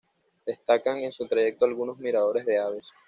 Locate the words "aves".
2.57-2.89